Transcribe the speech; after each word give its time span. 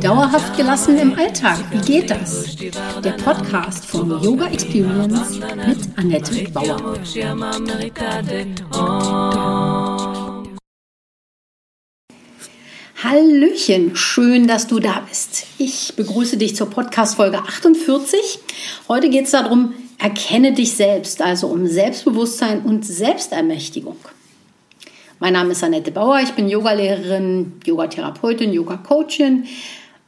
Dauerhaft 0.00 0.56
gelassen 0.56 0.96
im 0.96 1.12
Alltag, 1.12 1.58
wie 1.70 1.80
geht 1.80 2.10
das? 2.10 2.56
Der 3.04 3.12
Podcast 3.22 3.84
von 3.84 4.08
Yoga 4.22 4.46
Experience 4.46 5.38
mit 5.38 5.98
Annette 5.98 6.50
Bauer. 6.52 7.02
Hallöchen, 13.02 13.94
schön, 13.94 14.48
dass 14.48 14.68
du 14.68 14.80
da 14.80 15.00
bist. 15.06 15.44
Ich 15.58 15.92
begrüße 15.96 16.38
dich 16.38 16.56
zur 16.56 16.70
Podcast-Folge 16.70 17.40
48. 17.40 18.38
Heute 18.88 19.10
geht 19.10 19.26
es 19.26 19.32
darum, 19.32 19.74
erkenne 19.98 20.54
dich 20.54 20.72
selbst, 20.72 21.20
also 21.20 21.48
um 21.48 21.66
Selbstbewusstsein 21.66 22.62
und 22.62 22.86
Selbstermächtigung. 22.86 23.98
Mein 25.20 25.32
Name 25.32 25.50
ist 25.50 25.64
Annette 25.64 25.90
Bauer, 25.90 26.20
ich 26.22 26.30
bin 26.34 26.48
Yogalehrerin, 26.48 27.54
Yogatherapeutin, 27.66 28.52
Yoga-Coachin. 28.52 29.46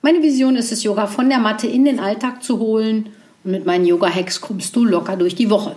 Meine 0.03 0.23
Vision 0.23 0.55
ist 0.55 0.71
es, 0.71 0.85
Yoga 0.85 1.09
von 1.09 1.29
der 1.29 1.41
Matte 1.41 1.67
in 1.67 1.85
den 1.85 1.99
Alltag 1.99 2.45
zu 2.45 2.61
holen 2.61 3.09
und 3.43 3.51
mit 3.51 3.67
meinen 3.67 3.87
Yoga-Hacks 3.87 4.41
kommst 4.41 4.77
du 4.77 4.85
locker 4.85 5.17
durch 5.17 5.35
die 5.35 5.51
Woche. 5.51 5.75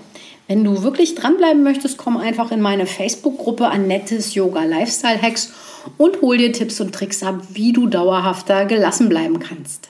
Wenn 0.48 0.64
du 0.64 0.84
wirklich 0.84 1.16
dranbleiben 1.16 1.64
möchtest, 1.64 1.98
komm 1.98 2.18
einfach 2.18 2.52
in 2.52 2.62
meine 2.62 2.86
Facebook-Gruppe 2.86 3.70
Annettes 3.70 4.36
Yoga 4.36 4.66
Lifestyle 4.66 5.20
Hacks 5.20 5.52
und 5.98 6.22
hol 6.22 6.38
dir 6.38 6.52
Tipps 6.52 6.80
und 6.80 6.94
Tricks 6.94 7.24
ab, 7.24 7.42
wie 7.54 7.74
du 7.74 7.88
dauerhafter 7.88 8.66
gelassen 8.66 9.10
bleiben 9.10 9.40
kannst. 9.40 9.90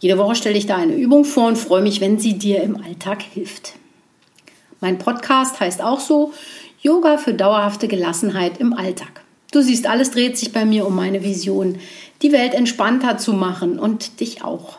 Jede 0.00 0.18
Woche 0.18 0.34
stelle 0.34 0.58
ich 0.58 0.66
da 0.66 0.76
eine 0.76 0.96
Übung 0.96 1.24
vor 1.24 1.46
und 1.46 1.56
freue 1.56 1.82
mich, 1.82 2.00
wenn 2.00 2.18
sie 2.18 2.36
dir 2.36 2.64
im 2.64 2.82
Alltag 2.82 3.22
hilft. 3.22 3.74
Mein 4.80 4.98
Podcast 4.98 5.60
heißt 5.60 5.82
auch 5.82 6.00
so 6.00 6.32
Yoga 6.80 7.18
für 7.18 7.34
dauerhafte 7.34 7.88
Gelassenheit 7.88 8.58
im 8.58 8.72
Alltag. 8.72 9.22
Du 9.50 9.62
siehst, 9.62 9.86
alles 9.86 10.10
dreht 10.10 10.38
sich 10.38 10.52
bei 10.52 10.64
mir 10.64 10.86
um 10.86 10.94
meine 10.94 11.24
Vision, 11.24 11.78
die 12.22 12.32
Welt 12.32 12.54
entspannter 12.54 13.18
zu 13.18 13.32
machen 13.32 13.78
und 13.78 14.20
dich 14.20 14.44
auch. 14.44 14.78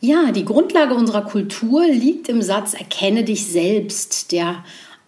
Ja, 0.00 0.32
die 0.32 0.44
Grundlage 0.44 0.94
unserer 0.94 1.22
Kultur 1.22 1.86
liegt 1.86 2.28
im 2.28 2.42
Satz 2.42 2.74
Erkenne 2.74 3.24
dich 3.24 3.46
selbst, 3.46 4.32
der 4.32 4.62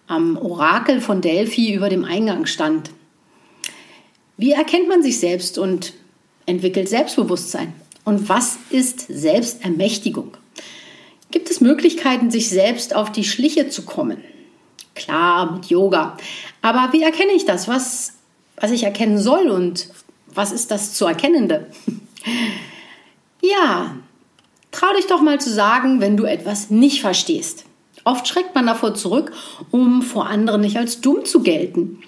am 0.06 0.38
Orakel 0.38 1.02
von 1.02 1.20
Delphi 1.20 1.74
über 1.74 1.90
dem 1.90 2.04
Eingang 2.04 2.46
stand. 2.46 2.90
Wie 4.38 4.52
erkennt 4.52 4.88
man 4.88 5.02
sich 5.02 5.18
selbst 5.18 5.58
und 5.58 5.92
entwickelt 6.46 6.88
Selbstbewusstsein? 6.88 7.74
Und 8.04 8.30
was 8.30 8.56
ist 8.70 9.00
Selbstermächtigung? 9.08 10.38
Gibt 11.30 11.50
es 11.50 11.60
Möglichkeiten, 11.60 12.30
sich 12.30 12.48
selbst 12.48 12.94
auf 12.94 13.12
die 13.12 13.24
Schliche 13.24 13.68
zu 13.68 13.82
kommen? 13.82 14.22
Klar, 14.96 15.52
mit 15.52 15.66
Yoga. 15.66 16.16
Aber 16.62 16.92
wie 16.92 17.02
erkenne 17.02 17.32
ich 17.32 17.44
das? 17.44 17.68
Was, 17.68 18.14
was 18.56 18.72
ich 18.72 18.82
erkennen 18.82 19.18
soll 19.18 19.48
und 19.50 19.88
was 20.26 20.50
ist 20.50 20.70
das 20.70 20.94
zu 20.94 21.06
Erkennende? 21.06 21.70
ja, 23.42 23.94
trau 24.72 24.92
dich 24.96 25.06
doch 25.06 25.22
mal 25.22 25.40
zu 25.40 25.52
sagen, 25.52 26.00
wenn 26.00 26.16
du 26.16 26.24
etwas 26.24 26.70
nicht 26.70 27.00
verstehst. 27.00 27.64
Oft 28.04 28.26
schreckt 28.26 28.54
man 28.54 28.66
davor 28.66 28.94
zurück, 28.94 29.32
um 29.70 30.02
vor 30.02 30.26
anderen 30.26 30.62
nicht 30.62 30.76
als 30.76 31.00
dumm 31.00 31.24
zu 31.24 31.42
gelten. 31.42 32.02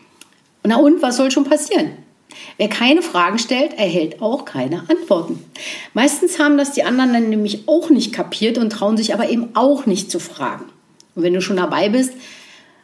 Na 0.64 0.77
und, 0.77 1.03
was 1.03 1.16
soll 1.16 1.31
schon 1.31 1.44
passieren? 1.44 1.92
Wer 2.56 2.69
keine 2.69 3.03
Fragen 3.03 3.39
stellt, 3.39 3.78
erhält 3.78 4.20
auch 4.20 4.44
keine 4.44 4.84
Antworten. 4.89 5.44
Meistens 5.94 6.39
haben 6.39 6.59
das 6.59 6.72
die 6.72 6.84
anderen 6.84 7.12
dann 7.12 7.28
nämlich 7.31 7.66
auch 7.66 7.91
nicht 7.91 8.12
kapiert 8.12 8.59
und 8.59 8.70
trauen 8.70 8.97
sich 8.97 9.14
aber 9.14 9.28
eben 9.28 9.50
auch 9.55 9.86
nicht 9.86 10.11
zu 10.11 10.20
fragen. 10.20 10.66
Und 11.14 11.22
wenn 11.22 11.34
du 11.34 11.41
schon 11.41 11.56
dabei 11.56 11.89
bist, 11.89 12.12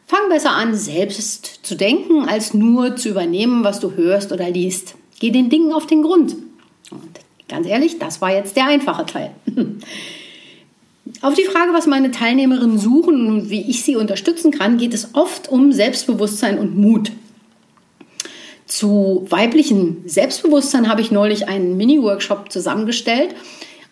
Fang 0.06 0.28
besser 0.28 0.50
an, 0.50 0.74
selbst 0.74 1.60
zu 1.62 1.74
denken, 1.77 2.28
als 2.28 2.52
nur 2.52 2.97
zu 2.97 3.08
übernehmen, 3.08 3.64
was 3.64 3.80
du 3.80 3.92
hörst 3.92 4.33
oder 4.33 4.50
liest. 4.50 4.94
Geh 5.19 5.30
den 5.30 5.48
Dingen 5.48 5.72
auf 5.72 5.86
den 5.86 6.02
Grund. 6.02 6.36
Und 6.91 7.20
ganz 7.48 7.66
ehrlich, 7.66 7.98
das 7.98 8.20
war 8.20 8.34
jetzt 8.34 8.56
der 8.56 8.66
einfache 8.66 9.06
Teil. 9.06 9.30
Auf 11.20 11.34
die 11.34 11.44
Frage, 11.44 11.72
was 11.75 11.87
meine 11.87 12.10
Teilnehmerinnen 12.10 12.78
suchen 12.78 13.26
und 13.28 13.50
wie 13.50 13.69
ich 13.69 13.84
sie 13.84 13.97
unterstützen 13.97 14.50
kann, 14.50 14.78
geht 14.78 14.94
es 14.94 15.14
oft 15.14 15.48
um 15.48 15.72
Selbstbewusstsein 15.72 16.59
und 16.59 16.76
Mut. 16.76 17.12
Zu 18.66 19.26
weiblichem 19.28 20.03
Selbstbewusstsein 20.06 20.88
habe 20.88 21.03
ich 21.03 21.10
neulich 21.10 21.47
einen 21.47 21.76
Mini-Workshop 21.76 22.50
zusammengestellt 22.50 23.34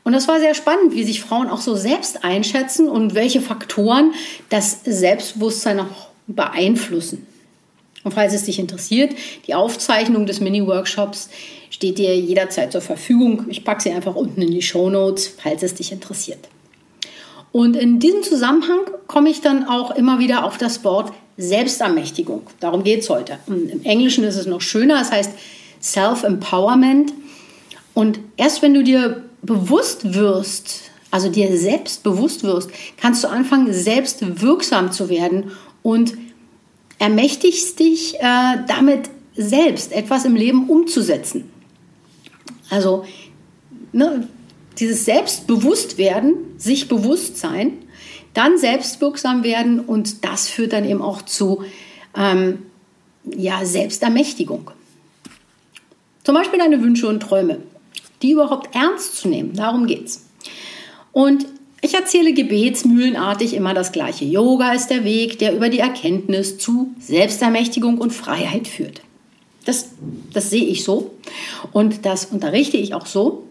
und 0.04 0.12
das 0.12 0.28
war 0.28 0.40
sehr 0.40 0.54
spannend, 0.54 0.94
wie 0.94 1.04
sich 1.04 1.20
Frauen 1.20 1.48
auch 1.48 1.60
so 1.60 1.76
selbst 1.76 2.24
einschätzen 2.24 2.88
und 2.88 3.14
welche 3.14 3.40
Faktoren 3.40 4.12
das 4.48 4.80
Selbstbewusstsein 4.84 5.80
auch 5.80 6.08
beeinflussen. 6.26 7.26
Und 8.04 8.12
falls 8.12 8.34
es 8.34 8.44
dich 8.44 8.58
interessiert, 8.58 9.12
die 9.46 9.54
Aufzeichnung 9.54 10.26
des 10.26 10.40
Mini-Workshops 10.40 11.30
steht 11.70 11.98
dir 11.98 12.18
jederzeit 12.18 12.72
zur 12.72 12.80
Verfügung. 12.80 13.46
Ich 13.48 13.64
packe 13.64 13.82
sie 13.82 13.92
einfach 13.92 14.16
unten 14.16 14.42
in 14.42 14.50
die 14.50 14.62
Show 14.62 14.90
Notes, 14.90 15.28
falls 15.28 15.62
es 15.62 15.74
dich 15.74 15.92
interessiert. 15.92 16.48
Und 17.52 17.76
in 17.76 18.00
diesem 18.00 18.22
Zusammenhang 18.22 18.80
komme 19.06 19.30
ich 19.30 19.40
dann 19.40 19.68
auch 19.68 19.92
immer 19.92 20.18
wieder 20.18 20.44
auf 20.44 20.58
das 20.58 20.82
Wort 20.84 21.12
Selbstermächtigung. 21.36 22.42
Darum 22.60 22.82
geht 22.82 23.00
es 23.00 23.10
heute. 23.10 23.38
Im 23.46 23.84
Englischen 23.84 24.24
ist 24.24 24.36
es 24.36 24.46
noch 24.46 24.60
schöner, 24.60 25.00
es 25.00 25.12
heißt 25.12 25.32
Self-Empowerment. 25.80 27.12
Und 27.94 28.20
erst 28.36 28.62
wenn 28.62 28.74
du 28.74 28.82
dir 28.82 29.22
bewusst 29.42 30.14
wirst, 30.14 30.90
also 31.10 31.28
dir 31.28 31.56
selbst 31.58 32.02
bewusst 32.02 32.44
wirst, 32.44 32.70
kannst 32.96 33.22
du 33.24 33.28
anfangen, 33.28 33.72
selbst 33.72 34.40
wirksam 34.40 34.92
zu 34.92 35.08
werden 35.08 35.50
und 35.82 36.14
ermächtigst 36.98 37.78
dich 37.78 38.14
äh, 38.20 38.58
damit 38.68 39.10
selbst 39.36 39.92
etwas 39.92 40.24
im 40.24 40.36
Leben 40.36 40.68
umzusetzen. 40.70 41.50
Also 42.70 43.04
ne, 43.92 44.28
dieses 44.78 45.04
Selbstbewusstwerden, 45.04 46.34
sich 46.56 46.88
bewusst 46.88 47.36
sein, 47.36 47.72
dann 48.34 48.56
selbstwirksam 48.56 49.44
werden 49.44 49.80
und 49.80 50.24
das 50.24 50.48
führt 50.48 50.72
dann 50.72 50.88
eben 50.88 51.02
auch 51.02 51.22
zu 51.22 51.64
ähm, 52.16 52.62
ja, 53.24 53.64
Selbstermächtigung. 53.64 54.70
Zum 56.24 56.34
Beispiel 56.34 56.58
deine 56.58 56.80
Wünsche 56.82 57.08
und 57.08 57.20
Träume 57.20 57.58
die 58.22 58.32
überhaupt 58.32 58.74
ernst 58.74 59.16
zu 59.16 59.28
nehmen. 59.28 59.54
Darum 59.54 59.86
geht's. 59.86 60.26
Und 61.12 61.46
ich 61.80 61.94
erzähle 61.94 62.32
gebetsmühlenartig 62.32 63.54
immer 63.54 63.74
das 63.74 63.90
Gleiche. 63.90 64.24
Yoga 64.24 64.72
ist 64.72 64.88
der 64.88 65.04
Weg, 65.04 65.40
der 65.40 65.54
über 65.54 65.68
die 65.68 65.80
Erkenntnis 65.80 66.56
zu 66.58 66.94
Selbstermächtigung 67.00 67.98
und 67.98 68.12
Freiheit 68.12 68.68
führt. 68.68 69.02
Das, 69.64 69.90
das 70.32 70.50
sehe 70.50 70.64
ich 70.64 70.84
so 70.84 71.14
und 71.72 72.06
das 72.06 72.26
unterrichte 72.26 72.76
ich 72.76 72.94
auch 72.94 73.06
so 73.06 73.48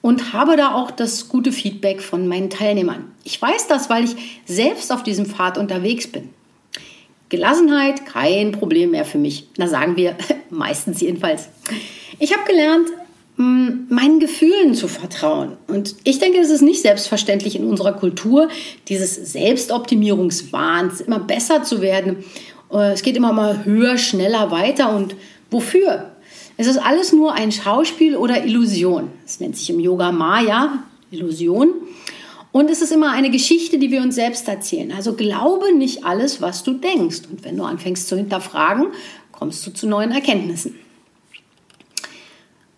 und 0.00 0.32
habe 0.32 0.56
da 0.56 0.74
auch 0.74 0.92
das 0.92 1.28
gute 1.28 1.50
Feedback 1.50 2.00
von 2.00 2.28
meinen 2.28 2.50
Teilnehmern. 2.50 3.12
Ich 3.24 3.42
weiß 3.42 3.66
das, 3.66 3.90
weil 3.90 4.04
ich 4.04 4.14
selbst 4.44 4.92
auf 4.92 5.02
diesem 5.02 5.26
Pfad 5.26 5.58
unterwegs 5.58 6.06
bin. 6.06 6.30
Gelassenheit, 7.28 8.06
kein 8.06 8.52
Problem 8.52 8.92
mehr 8.92 9.04
für 9.04 9.18
mich. 9.18 9.48
Na 9.56 9.66
sagen 9.66 9.96
wir 9.96 10.16
meistens 10.50 11.00
jedenfalls. 11.00 11.48
Ich 12.20 12.32
habe 12.32 12.44
gelernt, 12.46 12.88
meinen 13.36 14.18
Gefühlen 14.18 14.74
zu 14.74 14.88
vertrauen. 14.88 15.58
Und 15.68 15.96
ich 16.04 16.18
denke, 16.18 16.38
es 16.38 16.48
ist 16.48 16.62
nicht 16.62 16.80
selbstverständlich 16.80 17.56
in 17.56 17.66
unserer 17.66 17.92
Kultur, 17.92 18.48
dieses 18.88 19.32
Selbstoptimierungswahns, 19.32 21.02
immer 21.02 21.18
besser 21.18 21.62
zu 21.62 21.82
werden. 21.82 22.24
Äh, 22.72 22.92
es 22.92 23.02
geht 23.02 23.16
immer 23.16 23.32
mal 23.32 23.64
höher, 23.64 23.98
schneller 23.98 24.50
weiter. 24.50 24.94
Und 24.94 25.16
wofür? 25.50 26.12
Es 26.56 26.66
ist 26.66 26.78
alles 26.78 27.12
nur 27.12 27.34
ein 27.34 27.52
Schauspiel 27.52 28.16
oder 28.16 28.44
Illusion. 28.44 29.10
Es 29.26 29.38
nennt 29.40 29.56
sich 29.56 29.68
im 29.68 29.80
Yoga 29.80 30.12
Maya 30.12 30.82
Illusion. 31.10 31.68
Und 32.52 32.70
es 32.70 32.80
ist 32.80 32.90
immer 32.90 33.10
eine 33.10 33.30
Geschichte, 33.30 33.76
die 33.76 33.90
wir 33.90 34.00
uns 34.00 34.14
selbst 34.14 34.48
erzählen. 34.48 34.92
Also 34.92 35.12
glaube 35.12 35.74
nicht 35.76 36.04
alles, 36.04 36.40
was 36.40 36.64
du 36.64 36.72
denkst. 36.72 37.22
Und 37.30 37.44
wenn 37.44 37.58
du 37.58 37.64
anfängst 37.64 38.08
zu 38.08 38.16
hinterfragen, 38.16 38.86
kommst 39.30 39.66
du 39.66 39.72
zu 39.72 39.86
neuen 39.86 40.10
Erkenntnissen. 40.10 40.74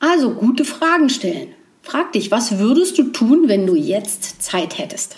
Also 0.00 0.30
gute 0.30 0.64
Fragen 0.64 1.10
stellen. 1.10 1.54
Frag 1.82 2.12
dich, 2.12 2.30
was 2.30 2.58
würdest 2.58 2.98
du 2.98 3.04
tun, 3.04 3.44
wenn 3.46 3.66
du 3.66 3.74
jetzt 3.74 4.42
Zeit 4.42 4.78
hättest? 4.78 5.16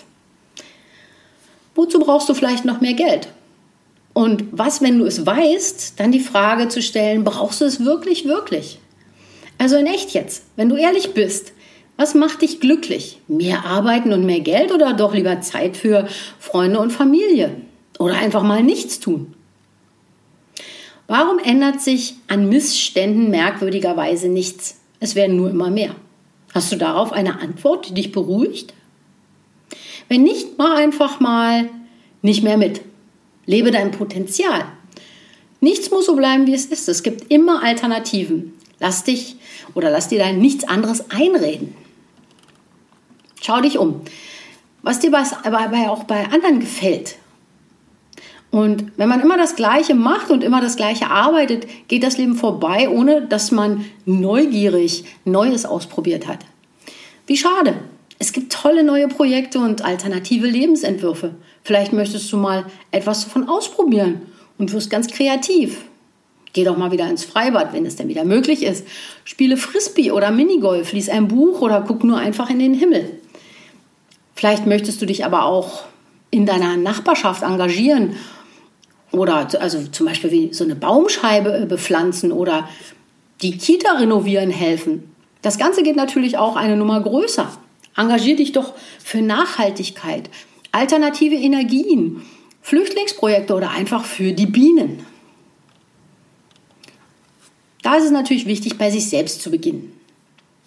Wozu 1.75 1.99
brauchst 1.99 2.29
du 2.29 2.33
vielleicht 2.33 2.65
noch 2.65 2.81
mehr 2.81 2.93
Geld? 2.93 3.27
Und 4.13 4.45
was, 4.51 4.81
wenn 4.81 4.99
du 4.99 5.05
es 5.05 5.25
weißt, 5.25 5.99
dann 5.99 6.11
die 6.11 6.19
Frage 6.19 6.67
zu 6.67 6.81
stellen, 6.81 7.23
brauchst 7.23 7.61
du 7.61 7.65
es 7.65 7.85
wirklich, 7.85 8.25
wirklich? 8.25 8.79
Also 9.57 9.77
in 9.77 9.85
echt 9.85 10.11
jetzt, 10.11 10.43
wenn 10.55 10.69
du 10.69 10.75
ehrlich 10.75 11.13
bist, 11.13 11.53
was 11.95 12.15
macht 12.15 12.41
dich 12.41 12.59
glücklich? 12.59 13.19
Mehr 13.27 13.65
arbeiten 13.65 14.11
und 14.11 14.25
mehr 14.25 14.39
Geld 14.39 14.71
oder 14.71 14.93
doch 14.93 15.13
lieber 15.13 15.39
Zeit 15.41 15.77
für 15.77 16.07
Freunde 16.39 16.79
und 16.79 16.91
Familie? 16.91 17.55
Oder 17.99 18.15
einfach 18.15 18.43
mal 18.43 18.63
nichts 18.63 18.99
tun? 18.99 19.35
Warum 21.11 21.39
ändert 21.39 21.81
sich 21.81 22.15
an 22.29 22.47
Missständen 22.47 23.29
merkwürdigerweise 23.31 24.29
nichts? 24.29 24.79
Es 25.01 25.13
werden 25.13 25.35
nur 25.35 25.49
immer 25.49 25.69
mehr. 25.69 25.93
Hast 26.53 26.71
du 26.71 26.77
darauf 26.77 27.11
eine 27.11 27.41
Antwort, 27.41 27.89
die 27.89 27.93
dich 27.93 28.13
beruhigt? 28.13 28.73
Wenn 30.07 30.23
nicht, 30.23 30.57
mach 30.57 30.77
einfach 30.77 31.19
mal 31.19 31.69
nicht 32.21 32.45
mehr 32.45 32.55
mit. 32.55 32.79
Lebe 33.45 33.71
dein 33.71 33.91
Potenzial. 33.91 34.63
Nichts 35.59 35.91
muss 35.91 36.05
so 36.05 36.15
bleiben, 36.15 36.47
wie 36.47 36.53
es 36.53 36.67
ist. 36.67 36.87
Es 36.87 37.03
gibt 37.03 37.29
immer 37.29 37.61
Alternativen. 37.61 38.53
Lass 38.79 39.03
dich 39.03 39.35
oder 39.73 39.89
lass 39.89 40.07
dir 40.07 40.19
da 40.19 40.31
nichts 40.31 40.63
anderes 40.63 41.11
einreden. 41.11 41.75
Schau 43.41 43.59
dich 43.59 43.77
um. 43.77 43.99
Was 44.81 44.99
dir 44.99 45.11
aber 45.13 45.91
auch 45.91 46.05
bei 46.05 46.23
anderen 46.29 46.61
gefällt. 46.61 47.17
Und 48.51 48.91
wenn 48.97 49.07
man 49.07 49.21
immer 49.21 49.37
das 49.37 49.55
Gleiche 49.55 49.95
macht 49.95 50.29
und 50.29 50.43
immer 50.43 50.59
das 50.59 50.75
Gleiche 50.75 51.09
arbeitet, 51.09 51.65
geht 51.87 52.03
das 52.03 52.17
Leben 52.17 52.35
vorbei, 52.35 52.89
ohne 52.89 53.21
dass 53.21 53.51
man 53.51 53.85
neugierig 54.05 55.05
Neues 55.23 55.65
ausprobiert 55.65 56.27
hat. 56.27 56.39
Wie 57.25 57.37
schade. 57.37 57.75
Es 58.19 58.33
gibt 58.33 58.53
tolle 58.53 58.83
neue 58.83 59.07
Projekte 59.07 59.57
und 59.57 59.83
alternative 59.83 60.45
Lebensentwürfe. 60.45 61.33
Vielleicht 61.63 61.91
möchtest 61.91 62.31
du 62.31 62.37
mal 62.37 62.65
etwas 62.91 63.23
davon 63.23 63.49
ausprobieren 63.49 64.21
und 64.59 64.73
wirst 64.73 64.91
ganz 64.91 65.07
kreativ. 65.07 65.85
Geh 66.53 66.65
doch 66.65 66.77
mal 66.77 66.91
wieder 66.91 67.09
ins 67.09 67.23
Freibad, 67.23 67.73
wenn 67.73 67.85
es 67.85 67.95
denn 67.95 68.09
wieder 68.09 68.25
möglich 68.25 68.61
ist. 68.61 68.85
Spiele 69.23 69.57
Frisbee 69.57 70.11
oder 70.11 70.29
Minigolf, 70.29 70.91
lies 70.91 71.09
ein 71.09 71.29
Buch 71.29 71.61
oder 71.61 71.81
guck 71.87 72.03
nur 72.03 72.17
einfach 72.17 72.49
in 72.49 72.59
den 72.59 72.73
Himmel. 72.73 73.09
Vielleicht 74.35 74.67
möchtest 74.67 75.01
du 75.01 75.05
dich 75.05 75.25
aber 75.25 75.45
auch 75.45 75.85
in 76.29 76.45
deiner 76.45 76.77
Nachbarschaft 76.77 77.43
engagieren 77.43 78.15
oder 79.11 79.49
also 79.59 79.83
zum 79.91 80.05
Beispiel 80.05 80.31
wie 80.31 80.53
so 80.53 80.63
eine 80.63 80.75
Baumscheibe 80.75 81.55
äh, 81.55 81.65
bepflanzen 81.65 82.31
oder 82.31 82.69
die 83.41 83.57
Kita 83.57 83.93
renovieren 83.93 84.51
helfen. 84.51 85.11
Das 85.41 85.57
Ganze 85.57 85.83
geht 85.83 85.95
natürlich 85.95 86.37
auch 86.37 86.55
eine 86.55 86.77
Nummer 86.77 87.01
größer. 87.01 87.51
Engagier 87.97 88.35
dich 88.35 88.51
doch 88.51 88.73
für 89.03 89.21
Nachhaltigkeit, 89.21 90.29
alternative 90.71 91.35
Energien, 91.35 92.21
Flüchtlingsprojekte 92.61 93.53
oder 93.53 93.71
einfach 93.71 94.05
für 94.05 94.31
die 94.31 94.45
Bienen. 94.45 95.05
Da 97.81 97.95
ist 97.95 98.05
es 98.05 98.11
natürlich 98.11 98.45
wichtig, 98.45 98.77
bei 98.77 98.91
sich 98.91 99.09
selbst 99.09 99.41
zu 99.41 99.49
beginnen. 99.49 99.91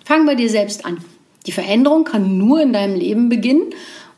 Fang 0.04 0.26
bei 0.26 0.34
dir 0.34 0.50
selbst 0.50 0.84
an. 0.84 0.98
Die 1.46 1.52
Veränderung 1.52 2.04
kann 2.04 2.36
nur 2.36 2.60
in 2.60 2.72
deinem 2.72 2.96
Leben 2.96 3.28
beginnen, 3.28 3.72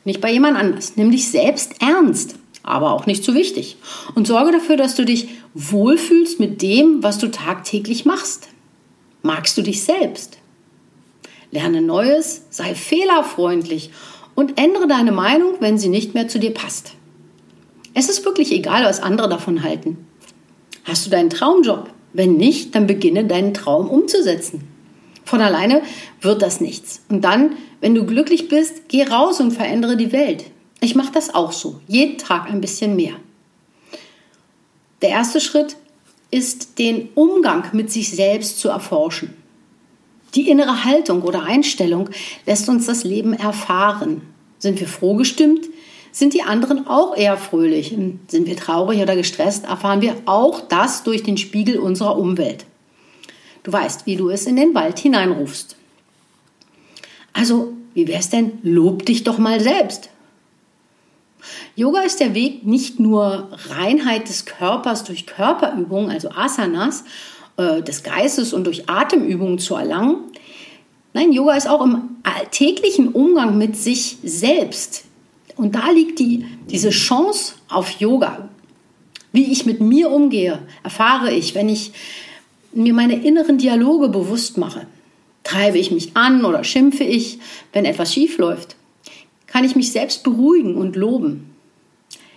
nicht 0.04 0.20
bei 0.20 0.32
jemand 0.32 0.56
anders. 0.56 0.94
Nimm 0.96 1.10
dich 1.10 1.28
selbst 1.28 1.74
ernst, 1.80 2.36
aber 2.66 2.92
auch 2.92 3.06
nicht 3.06 3.24
zu 3.24 3.34
wichtig. 3.34 3.76
Und 4.14 4.26
sorge 4.26 4.52
dafür, 4.52 4.76
dass 4.76 4.94
du 4.94 5.04
dich 5.04 5.28
wohlfühlst 5.54 6.40
mit 6.40 6.62
dem, 6.62 7.02
was 7.02 7.18
du 7.18 7.30
tagtäglich 7.30 8.04
machst. 8.04 8.48
Magst 9.22 9.56
du 9.56 9.62
dich 9.62 9.82
selbst? 9.82 10.38
Lerne 11.50 11.80
Neues, 11.80 12.42
sei 12.50 12.74
fehlerfreundlich 12.74 13.90
und 14.34 14.58
ändere 14.60 14.86
deine 14.88 15.12
Meinung, 15.12 15.54
wenn 15.60 15.78
sie 15.78 15.88
nicht 15.88 16.14
mehr 16.14 16.28
zu 16.28 16.38
dir 16.38 16.52
passt. 16.52 16.92
Es 17.94 18.08
ist 18.08 18.24
wirklich 18.24 18.52
egal, 18.52 18.84
was 18.84 19.00
andere 19.00 19.28
davon 19.28 19.62
halten. 19.62 19.96
Hast 20.84 21.06
du 21.06 21.10
deinen 21.10 21.30
Traumjob? 21.30 21.88
Wenn 22.12 22.36
nicht, 22.36 22.74
dann 22.74 22.86
beginne 22.86 23.24
deinen 23.24 23.54
Traum 23.54 23.88
umzusetzen. 23.88 24.68
Von 25.24 25.40
alleine 25.40 25.82
wird 26.20 26.42
das 26.42 26.60
nichts. 26.60 27.02
Und 27.08 27.22
dann, 27.22 27.56
wenn 27.80 27.94
du 27.94 28.06
glücklich 28.06 28.48
bist, 28.48 28.88
geh 28.88 29.04
raus 29.04 29.40
und 29.40 29.50
verändere 29.50 29.96
die 29.96 30.12
Welt. 30.12 30.44
Ich 30.80 30.94
mache 30.94 31.12
das 31.12 31.34
auch 31.34 31.52
so, 31.52 31.80
jeden 31.88 32.18
Tag 32.18 32.50
ein 32.50 32.60
bisschen 32.60 32.96
mehr. 32.96 33.14
Der 35.02 35.10
erste 35.10 35.40
Schritt 35.40 35.76
ist, 36.30 36.78
den 36.78 37.08
Umgang 37.14 37.64
mit 37.72 37.90
sich 37.90 38.10
selbst 38.10 38.58
zu 38.58 38.68
erforschen. 38.68 39.34
Die 40.34 40.50
innere 40.50 40.84
Haltung 40.84 41.22
oder 41.22 41.44
Einstellung 41.44 42.10
lässt 42.44 42.68
uns 42.68 42.86
das 42.86 43.04
Leben 43.04 43.32
erfahren. 43.32 44.22
Sind 44.58 44.80
wir 44.80 44.88
froh 44.88 45.14
gestimmt? 45.14 45.66
Sind 46.12 46.34
die 46.34 46.42
anderen 46.42 46.86
auch 46.86 47.16
eher 47.16 47.36
fröhlich? 47.36 47.94
Sind 48.28 48.46
wir 48.46 48.56
traurig 48.56 49.00
oder 49.00 49.16
gestresst? 49.16 49.64
Erfahren 49.64 50.02
wir 50.02 50.16
auch 50.26 50.60
das 50.60 51.02
durch 51.02 51.22
den 51.22 51.36
Spiegel 51.36 51.78
unserer 51.78 52.18
Umwelt. 52.18 52.66
Du 53.62 53.72
weißt, 53.72 54.06
wie 54.06 54.16
du 54.16 54.30
es 54.30 54.46
in 54.46 54.56
den 54.56 54.74
Wald 54.74 54.98
hineinrufst. 54.98 55.76
Also, 57.32 57.72
wie 57.94 58.08
wär's 58.08 58.30
denn? 58.30 58.58
Lob 58.62 59.04
dich 59.04 59.24
doch 59.24 59.38
mal 59.38 59.60
selbst. 59.60 60.08
Yoga 61.74 62.00
ist 62.00 62.20
der 62.20 62.34
Weg, 62.34 62.64
nicht 62.66 63.00
nur 63.00 63.48
Reinheit 63.68 64.28
des 64.28 64.46
Körpers 64.46 65.04
durch 65.04 65.26
Körperübungen, 65.26 66.10
also 66.10 66.30
Asanas, 66.30 67.04
äh, 67.56 67.82
des 67.82 68.02
Geistes 68.02 68.52
und 68.52 68.64
durch 68.64 68.88
Atemübungen 68.88 69.58
zu 69.58 69.74
erlangen. 69.74 70.18
Nein, 71.12 71.32
Yoga 71.32 71.54
ist 71.56 71.68
auch 71.68 71.82
im 71.84 72.16
alltäglichen 72.22 73.08
Umgang 73.08 73.56
mit 73.56 73.76
sich 73.76 74.18
selbst. 74.22 75.04
Und 75.56 75.74
da 75.74 75.90
liegt 75.90 76.18
die, 76.18 76.44
diese 76.70 76.90
Chance 76.90 77.54
auf 77.68 77.90
Yoga. 78.00 78.50
Wie 79.32 79.50
ich 79.50 79.66
mit 79.66 79.80
mir 79.80 80.10
umgehe, 80.10 80.58
erfahre 80.82 81.32
ich, 81.32 81.54
wenn 81.54 81.68
ich 81.68 81.92
mir 82.72 82.92
meine 82.92 83.24
inneren 83.24 83.58
Dialoge 83.58 84.08
bewusst 84.08 84.58
mache. 84.58 84.86
Treibe 85.44 85.78
ich 85.78 85.90
mich 85.90 86.16
an 86.16 86.44
oder 86.44 86.64
schimpfe 86.64 87.04
ich, 87.04 87.38
wenn 87.72 87.84
etwas 87.84 88.12
schief 88.12 88.36
läuft? 88.38 88.76
Kann 89.56 89.64
ich 89.64 89.74
mich 89.74 89.90
selbst 89.90 90.22
beruhigen 90.22 90.76
und 90.76 90.96
loben? 90.96 91.46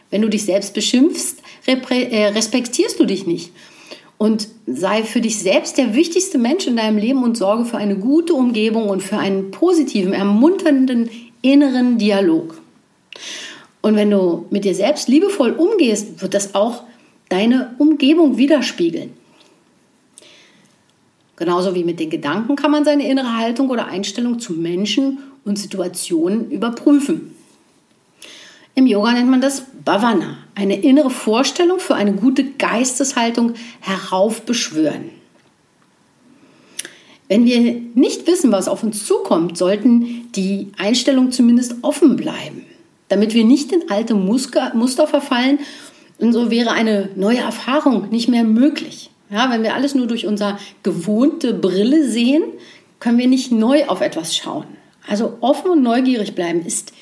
Wenn 0.10 0.22
du 0.22 0.30
dich 0.30 0.46
selbst 0.46 0.74
beschimpfst, 0.74 1.44
äh, 1.66 2.28
respektierst 2.28 2.98
du 2.98 3.04
dich 3.04 3.28
nicht 3.28 3.52
und 4.18 4.48
sei 4.66 5.04
für 5.04 5.20
dich 5.20 5.38
selbst 5.40 5.78
der 5.78 5.96
wichtigste 5.96 6.38
Mensch 6.38 6.66
in 6.66 6.78
deinem 6.78 6.98
Leben 6.98 7.22
und 7.22 7.36
sorge 7.36 7.66
für 7.66 7.76
eine 7.76 7.98
gute 7.98 8.34
Umgebung 8.34 8.88
und 8.88 9.04
für 9.04 9.18
einen 9.18 9.52
positiven, 9.52 10.14
ermunternden 10.14 11.10
inneren 11.42 11.98
Dialog. 11.98 12.62
Und 13.82 13.98
wenn 13.98 14.12
du 14.12 14.46
mit 14.50 14.64
dir 14.64 14.74
selbst 14.74 15.10
liebevoll 15.10 15.52
umgehst, 15.52 16.22
wird 16.22 16.34
das 16.34 16.56
auch 16.56 16.84
deine 17.28 17.76
Umgebung 17.80 18.38
widerspiegeln. 18.38 19.12
Genauso 21.36 21.76
wie 21.76 21.84
mit 21.84 22.00
den 22.00 22.10
Gedanken 22.10 22.56
kann 22.56 22.72
man 22.72 22.86
seine 22.86 23.10
innere 23.10 23.36
Haltung 23.36 23.70
oder 23.70 23.88
Einstellung 23.88 24.40
zu 24.40 24.54
Menschen 24.54 25.18
und 25.50 25.58
Situationen 25.58 26.50
überprüfen. 26.52 27.36
Im 28.76 28.88
Yoga 28.88 29.12
nennt 29.12 29.30
man 29.30 29.42
das 29.42 29.64
Bhavana, 29.84 30.38
eine 30.56 30.80
innere 30.80 31.10
Vorstellung 31.10 31.80
für 31.80 31.96
eine 31.96 32.14
gute 32.14 32.46
Geisteshaltung 32.46 33.56
heraufbeschwören. 33.82 35.10
Wenn 37.28 37.46
wir 37.46 37.82
nicht 37.94 38.26
wissen, 38.26 38.52
was 38.52 38.68
auf 38.68 38.84
uns 38.84 39.06
zukommt, 39.06 39.58
sollten 39.58 40.32
die 40.34 40.72
Einstellungen 40.78 41.32
zumindest 41.32 41.76
offen 41.82 42.16
bleiben, 42.16 42.66
damit 43.10 43.34
wir 43.34 43.44
nicht 43.44 43.72
in 43.72 43.90
alte 43.90 44.16
Muster 44.16 45.08
verfallen 45.08 45.60
und 46.20 46.34
so 46.34 46.50
wäre 46.50 46.72
eine 46.72 47.10
neue 47.16 47.40
Erfahrung 47.40 48.10
nicht 48.10 48.30
mehr 48.30 48.44
möglich. 48.44 49.10
Ja, 49.30 49.52
wenn 49.52 49.64
wir 49.64 49.76
alles 49.76 49.94
nur 49.94 50.08
durch 50.08 50.26
unsere 50.26 50.58
gewohnte 50.84 51.54
Brille 51.54 52.10
sehen, 52.10 52.44
können 53.00 53.18
wir 53.18 53.28
nicht 53.28 53.52
neu 53.52 53.86
auf 53.86 54.02
etwas 54.02 54.36
schauen. 54.36 54.79
Also 55.10 55.38
offen 55.42 55.72
und 55.72 55.82
neugierig 55.82 56.36
bleiben 56.36 56.64
ist 56.64 56.94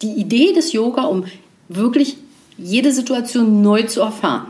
die 0.00 0.12
Idee 0.12 0.52
des 0.52 0.72
Yoga, 0.72 1.04
um 1.04 1.24
wirklich 1.68 2.16
jede 2.56 2.92
Situation 2.92 3.60
neu 3.60 3.82
zu 3.82 4.00
erfahren. 4.00 4.46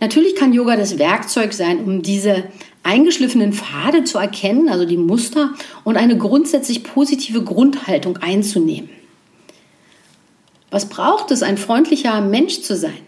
Natürlich 0.00 0.34
kann 0.34 0.54
Yoga 0.54 0.76
das 0.76 0.98
Werkzeug 0.98 1.52
sein, 1.52 1.84
um 1.84 2.02
diese 2.02 2.44
eingeschliffenen 2.82 3.52
Pfade 3.52 4.04
zu 4.04 4.18
erkennen, 4.18 4.68
also 4.68 4.86
die 4.86 4.96
Muster, 4.96 5.50
und 5.84 5.96
eine 5.96 6.16
grundsätzlich 6.16 6.84
positive 6.84 7.42
Grundhaltung 7.42 8.16
einzunehmen. 8.16 8.88
Was 10.70 10.88
braucht 10.88 11.30
es, 11.30 11.42
ein 11.42 11.58
freundlicher 11.58 12.20
Mensch 12.22 12.62
zu 12.62 12.76
sein? 12.76 12.98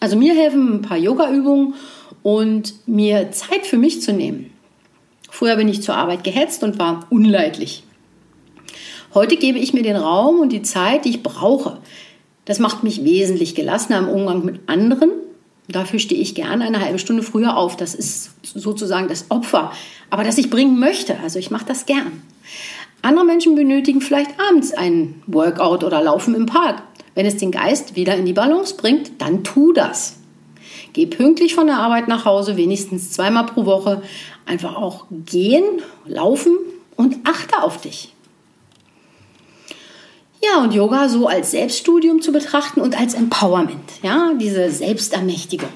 Also 0.00 0.16
mir 0.16 0.34
helfen 0.34 0.74
ein 0.74 0.82
paar 0.82 0.98
Yoga-Übungen 0.98 1.74
und 2.24 2.74
mir 2.86 3.30
Zeit 3.30 3.64
für 3.64 3.78
mich 3.78 4.02
zu 4.02 4.12
nehmen. 4.12 4.50
Früher 5.30 5.56
bin 5.56 5.68
ich 5.68 5.82
zur 5.82 5.94
Arbeit 5.94 6.24
gehetzt 6.24 6.62
und 6.64 6.78
war 6.78 7.06
unleidlich. 7.08 7.84
Heute 9.14 9.36
gebe 9.36 9.58
ich 9.58 9.74
mir 9.74 9.82
den 9.82 9.96
Raum 9.96 10.40
und 10.40 10.52
die 10.52 10.62
Zeit, 10.62 11.04
die 11.04 11.10
ich 11.10 11.22
brauche. 11.22 11.78
Das 12.46 12.58
macht 12.58 12.82
mich 12.82 13.04
wesentlich 13.04 13.54
gelassener 13.54 13.98
im 13.98 14.08
Umgang 14.08 14.44
mit 14.44 14.60
anderen. 14.68 15.10
Dafür 15.68 15.98
stehe 15.98 16.20
ich 16.20 16.34
gerne 16.34 16.64
eine 16.64 16.80
halbe 16.80 16.98
Stunde 16.98 17.22
früher 17.22 17.56
auf. 17.56 17.76
Das 17.76 17.94
ist 17.94 18.30
sozusagen 18.42 19.08
das 19.08 19.26
Opfer, 19.30 19.72
aber 20.08 20.24
das 20.24 20.38
ich 20.38 20.48
bringen 20.48 20.78
möchte. 20.78 21.20
Also 21.20 21.38
ich 21.38 21.50
mache 21.50 21.66
das 21.66 21.84
gern. 21.84 22.22
Andere 23.02 23.26
Menschen 23.26 23.54
benötigen 23.54 24.00
vielleicht 24.00 24.30
abends 24.48 24.72
einen 24.72 25.22
Workout 25.26 25.84
oder 25.84 26.02
Laufen 26.02 26.34
im 26.34 26.46
Park. 26.46 26.82
Wenn 27.14 27.26
es 27.26 27.36
den 27.36 27.50
Geist 27.50 27.96
wieder 27.96 28.16
in 28.16 28.24
die 28.24 28.32
Balance 28.32 28.76
bringt, 28.76 29.20
dann 29.20 29.44
tu 29.44 29.72
das. 29.72 30.16
Geh 30.94 31.06
pünktlich 31.06 31.54
von 31.54 31.66
der 31.66 31.78
Arbeit 31.78 32.08
nach 32.08 32.24
Hause, 32.24 32.56
wenigstens 32.56 33.10
zweimal 33.12 33.44
pro 33.44 33.66
Woche. 33.66 34.02
Einfach 34.46 34.76
auch 34.76 35.06
gehen, 35.26 35.64
laufen 36.06 36.56
und 36.96 37.16
achte 37.24 37.62
auf 37.62 37.80
dich. 37.80 38.11
Ja, 40.44 40.60
und 40.60 40.74
Yoga 40.74 41.08
so 41.08 41.28
als 41.28 41.52
Selbststudium 41.52 42.20
zu 42.20 42.32
betrachten 42.32 42.80
und 42.80 42.98
als 42.98 43.14
Empowerment, 43.14 44.02
ja, 44.02 44.32
diese 44.34 44.70
Selbstermächtigung. 44.70 45.70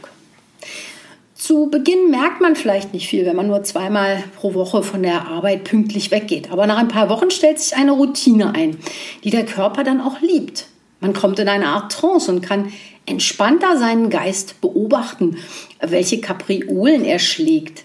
Zu 1.35 1.69
Beginn 1.71 2.11
merkt 2.11 2.41
man 2.41 2.57
vielleicht 2.57 2.93
nicht 2.93 3.07
viel, 3.07 3.25
wenn 3.27 3.37
man 3.37 3.47
nur 3.47 3.63
zweimal 3.63 4.25
pro 4.35 4.55
Woche 4.55 4.83
von 4.83 5.05
der 5.05 5.29
Arbeit 5.29 5.63
pünktlich 5.63 6.11
weggeht. 6.11 6.51
Aber 6.51 6.67
nach 6.67 6.79
ein 6.79 6.89
paar 6.89 7.09
Wochen 7.09 7.31
stellt 7.31 7.61
sich 7.61 7.77
eine 7.77 7.93
Routine 7.93 8.55
ein, 8.57 8.79
die 9.23 9.31
der 9.31 9.45
Körper 9.45 9.85
dann 9.85 10.01
auch 10.01 10.21
liebt. 10.21 10.67
Man 10.99 11.13
kommt 11.13 11.39
in 11.39 11.49
eine 11.49 11.69
Art 11.69 11.93
Trance 11.93 12.33
und 12.33 12.41
kann 12.41 12.73
entspannter 13.05 13.79
seinen 13.79 14.11
Geist 14.11 14.61
beobachten, 14.61 15.37
welche 15.81 16.21
Kapriolen 16.21 17.05
er 17.05 17.21
schlägt. 17.21 17.85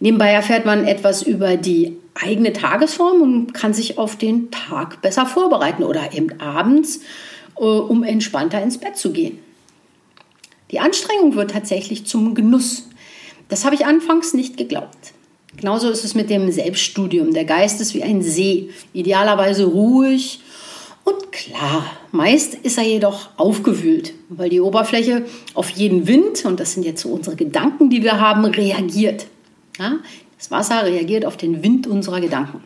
Nebenbei 0.00 0.30
erfährt 0.30 0.64
man 0.64 0.86
etwas 0.86 1.22
über 1.22 1.58
die 1.58 1.98
eigene 2.14 2.52
Tagesform 2.52 3.22
und 3.22 3.54
kann 3.54 3.74
sich 3.74 3.98
auf 3.98 4.16
den 4.16 4.50
Tag 4.50 5.02
besser 5.02 5.26
vorbereiten 5.26 5.82
oder 5.82 6.12
eben 6.12 6.40
abends, 6.40 7.00
äh, 7.56 7.64
um 7.64 8.04
entspannter 8.04 8.62
ins 8.62 8.78
Bett 8.78 8.96
zu 8.96 9.12
gehen. 9.12 9.38
Die 10.70 10.80
Anstrengung 10.80 11.34
wird 11.34 11.50
tatsächlich 11.50 12.06
zum 12.06 12.34
Genuss. 12.34 12.88
Das 13.48 13.64
habe 13.64 13.74
ich 13.74 13.86
anfangs 13.86 14.34
nicht 14.34 14.56
geglaubt. 14.56 15.12
Genauso 15.56 15.88
ist 15.88 16.04
es 16.04 16.14
mit 16.14 16.30
dem 16.30 16.50
Selbststudium. 16.50 17.32
Der 17.32 17.44
Geist 17.44 17.80
ist 17.80 17.94
wie 17.94 18.02
ein 18.02 18.22
See, 18.22 18.70
idealerweise 18.92 19.66
ruhig 19.66 20.40
und 21.04 21.32
klar. 21.32 21.86
Meist 22.10 22.54
ist 22.54 22.78
er 22.78 22.84
jedoch 22.84 23.28
aufgewühlt, 23.36 24.14
weil 24.28 24.48
die 24.48 24.60
Oberfläche 24.60 25.24
auf 25.54 25.70
jeden 25.70 26.06
Wind, 26.08 26.44
und 26.44 26.58
das 26.60 26.72
sind 26.72 26.84
jetzt 26.84 27.02
so 27.02 27.10
unsere 27.10 27.36
Gedanken, 27.36 27.90
die 27.90 28.02
wir 28.02 28.20
haben, 28.20 28.44
reagiert. 28.44 29.26
Ja? 29.78 29.98
Das 30.44 30.50
Wasser 30.50 30.84
reagiert 30.84 31.24
auf 31.24 31.38
den 31.38 31.62
Wind 31.62 31.86
unserer 31.86 32.20
Gedanken. 32.20 32.62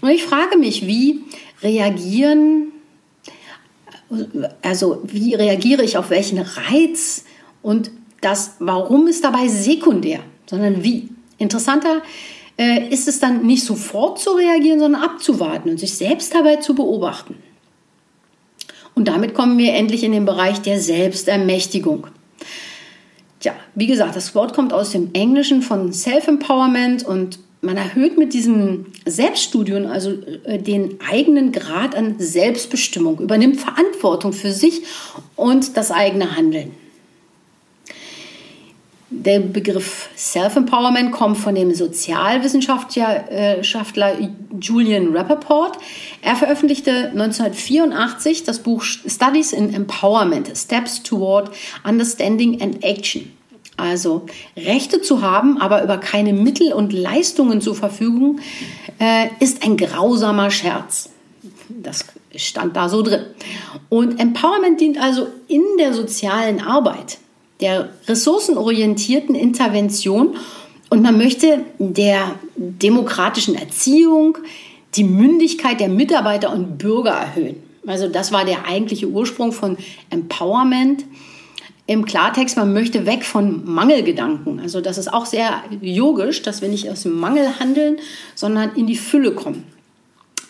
Und 0.00 0.08
ich 0.08 0.24
frage 0.24 0.56
mich, 0.56 0.86
wie 0.86 1.20
reagieren, 1.62 2.72
also 4.62 5.02
wie 5.04 5.34
reagiere 5.34 5.82
ich 5.82 5.98
auf 5.98 6.08
welchen 6.08 6.38
Reiz 6.38 7.26
und 7.60 7.90
das 8.22 8.56
Warum 8.58 9.06
ist 9.06 9.22
dabei 9.22 9.48
sekundär, 9.48 10.20
sondern 10.46 10.82
wie. 10.82 11.10
Interessanter 11.36 12.00
äh, 12.56 12.88
ist 12.88 13.06
es 13.06 13.20
dann 13.20 13.46
nicht 13.46 13.64
sofort 13.64 14.18
zu 14.18 14.30
reagieren, 14.30 14.80
sondern 14.80 15.02
abzuwarten 15.02 15.68
und 15.68 15.78
sich 15.78 15.92
selbst 15.92 16.34
dabei 16.34 16.56
zu 16.56 16.74
beobachten. 16.74 17.36
Und 18.94 19.08
damit 19.08 19.34
kommen 19.34 19.58
wir 19.58 19.74
endlich 19.74 20.04
in 20.04 20.12
den 20.12 20.24
Bereich 20.24 20.62
der 20.62 20.80
Selbstermächtigung. 20.80 22.06
Tja, 23.40 23.54
wie 23.74 23.86
gesagt, 23.86 24.16
das 24.16 24.34
Wort 24.34 24.54
kommt 24.54 24.72
aus 24.72 24.90
dem 24.90 25.10
Englischen 25.12 25.62
von 25.62 25.92
Self-Empowerment 25.92 27.04
und 27.04 27.38
man 27.60 27.76
erhöht 27.76 28.16
mit 28.18 28.34
diesem 28.34 28.86
Selbststudium 29.04 29.86
also 29.86 30.12
äh, 30.44 30.58
den 30.58 30.98
eigenen 31.08 31.52
Grad 31.52 31.96
an 31.96 32.16
Selbstbestimmung, 32.18 33.20
übernimmt 33.20 33.60
Verantwortung 33.60 34.32
für 34.32 34.52
sich 34.52 34.82
und 35.36 35.76
das 35.76 35.90
eigene 35.90 36.36
Handeln. 36.36 36.72
Der 39.24 39.40
Begriff 39.40 40.08
Self-Empowerment 40.16 41.10
kommt 41.10 41.38
von 41.38 41.56
dem 41.56 41.74
Sozialwissenschaftler 41.74 43.28
äh, 43.28 43.60
Julian 44.60 45.16
Rappaport. 45.16 45.76
Er 46.22 46.36
veröffentlichte 46.36 47.08
1984 47.08 48.44
das 48.44 48.60
Buch 48.60 48.84
Studies 48.84 49.52
in 49.52 49.74
Empowerment, 49.74 50.56
Steps 50.56 51.02
Toward 51.02 51.50
Understanding 51.82 52.62
and 52.62 52.84
Action. 52.84 53.32
Also 53.76 54.26
Rechte 54.56 55.02
zu 55.02 55.20
haben, 55.20 55.60
aber 55.60 55.82
über 55.82 55.98
keine 55.98 56.32
Mittel 56.32 56.72
und 56.72 56.92
Leistungen 56.92 57.60
zur 57.60 57.74
Verfügung, 57.74 58.38
äh, 59.00 59.30
ist 59.40 59.64
ein 59.64 59.76
grausamer 59.76 60.52
Scherz. 60.52 61.10
Das 61.68 62.04
stand 62.36 62.76
da 62.76 62.88
so 62.88 63.02
drin. 63.02 63.24
Und 63.88 64.20
Empowerment 64.20 64.80
dient 64.80 64.96
also 65.00 65.26
in 65.48 65.64
der 65.80 65.92
sozialen 65.92 66.60
Arbeit 66.60 67.18
der 67.60 67.90
ressourcenorientierten 68.06 69.34
Intervention 69.34 70.36
und 70.90 71.02
man 71.02 71.18
möchte 71.18 71.64
der 71.78 72.36
demokratischen 72.56 73.54
Erziehung 73.54 74.38
die 74.94 75.04
Mündigkeit 75.04 75.80
der 75.80 75.88
Mitarbeiter 75.88 76.52
und 76.52 76.78
Bürger 76.78 77.12
erhöhen. 77.12 77.62
Also 77.86 78.08
das 78.08 78.32
war 78.32 78.44
der 78.44 78.66
eigentliche 78.66 79.08
Ursprung 79.08 79.52
von 79.52 79.76
Empowerment. 80.10 81.04
Im 81.86 82.04
Klartext, 82.04 82.56
man 82.56 82.74
möchte 82.74 83.06
weg 83.06 83.24
von 83.24 83.64
Mangelgedanken. 83.64 84.60
Also 84.60 84.80
das 84.80 84.98
ist 84.98 85.12
auch 85.12 85.24
sehr 85.24 85.62
yogisch, 85.80 86.42
dass 86.42 86.60
wir 86.60 86.68
nicht 86.68 86.90
aus 86.90 87.02
dem 87.02 87.18
Mangel 87.18 87.58
handeln, 87.58 87.96
sondern 88.34 88.74
in 88.74 88.86
die 88.86 88.96
Fülle 88.96 89.32
kommen. 89.32 89.64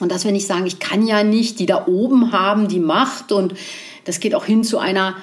Und 0.01 0.11
dass 0.11 0.25
wir 0.25 0.33
nicht 0.33 0.47
sagen, 0.47 0.67
ich 0.67 0.79
kann 0.79 1.07
ja 1.07 1.23
nicht, 1.23 1.59
die 1.59 1.67
da 1.67 1.87
oben 1.87 2.33
haben 2.33 2.69
die 2.69 2.81
Macht 2.81 3.33
und 3.33 3.55
das 4.05 4.21
geht 4.21 4.35
auch 4.35 4.45
hin 4.45 4.65
zu 4.65 4.79
einer 4.79 5.17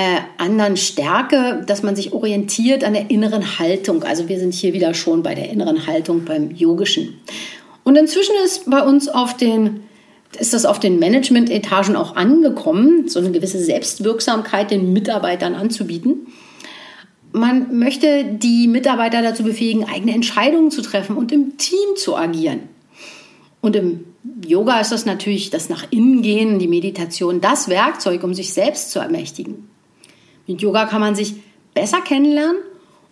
äh, 0.00 0.20
anderen 0.38 0.76
Stärke, 0.76 1.62
dass 1.66 1.82
man 1.82 1.96
sich 1.96 2.12
orientiert 2.12 2.84
an 2.84 2.94
der 2.94 3.10
inneren 3.10 3.58
Haltung. 3.58 4.02
Also 4.02 4.28
wir 4.28 4.38
sind 4.38 4.54
hier 4.54 4.72
wieder 4.72 4.94
schon 4.94 5.22
bei 5.22 5.34
der 5.34 5.50
inneren 5.50 5.86
Haltung 5.86 6.24
beim 6.24 6.50
Yogischen. 6.50 7.20
Und 7.84 7.96
inzwischen 7.96 8.34
ist 8.44 8.70
bei 8.70 8.82
uns 8.82 9.08
auf 9.08 9.36
den 9.36 9.80
ist 10.38 10.54
das 10.54 10.64
auf 10.64 10.78
den 10.78 11.00
Management-Etagen 11.00 11.96
auch 11.96 12.14
angekommen, 12.14 13.08
so 13.08 13.18
eine 13.18 13.32
gewisse 13.32 13.58
Selbstwirksamkeit 13.58 14.70
den 14.70 14.92
Mitarbeitern 14.92 15.56
anzubieten. 15.56 16.28
Man 17.32 17.76
möchte 17.76 18.24
die 18.24 18.68
Mitarbeiter 18.68 19.22
dazu 19.22 19.42
befähigen, 19.42 19.84
eigene 19.84 20.14
Entscheidungen 20.14 20.70
zu 20.70 20.82
treffen 20.82 21.16
und 21.16 21.32
im 21.32 21.56
Team 21.58 21.96
zu 21.96 22.16
agieren. 22.16 22.60
Und 23.60 23.74
im 23.74 24.04
Yoga 24.46 24.80
ist 24.80 24.92
das 24.92 25.04
natürlich 25.04 25.50
das 25.50 25.68
nach 25.68 25.84
innen 25.90 26.22
gehen, 26.22 26.60
die 26.60 26.68
Meditation, 26.68 27.40
das 27.40 27.68
Werkzeug, 27.68 28.22
um 28.22 28.32
sich 28.32 28.52
selbst 28.52 28.92
zu 28.92 29.00
ermächtigen. 29.00 29.69
Mit 30.46 30.60
Yoga 30.62 30.86
kann 30.86 31.00
man 31.00 31.14
sich 31.14 31.34
besser 31.74 32.00
kennenlernen 32.00 32.62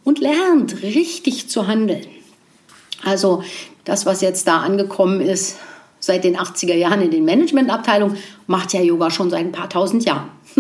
und 0.05 0.19
lernt 0.19 0.83
richtig 0.83 1.49
zu 1.49 1.67
handeln. 1.67 2.07
Also 3.05 3.43
das, 3.85 4.07
was 4.07 4.21
jetzt 4.21 4.49
da 4.49 4.59
angekommen 4.59 5.21
ist 5.21 5.57
seit 6.01 6.25
den 6.25 6.37
80er 6.37 6.75
Jahren 6.75 7.03
in 7.03 7.11
den 7.11 7.25
Managementabteilungen, 7.25 8.17
macht 8.47 8.73
ja 8.73 8.81
Yoga 8.81 9.11
schon 9.11 9.31
seit 9.31 9.41
ein 9.41 9.53
paar 9.53 9.69
tausend 9.69 10.05
Jahren. 10.05 10.31